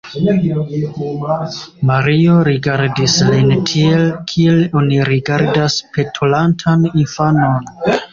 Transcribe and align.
Mario 1.89 2.37
rigardis 2.47 3.17
lin 3.33 3.51
tiel, 3.73 4.07
kiel 4.31 4.63
oni 4.81 4.97
rigardas 5.11 5.77
petolantan 5.99 6.89
infanon. 7.03 7.71